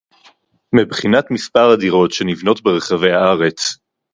מבחינת 0.75 1.31
מספר 1.31 1.69
הדירות 1.71 2.11
שנבנות 2.13 2.61
ברחבי 2.63 3.11
הארץ 3.11 3.77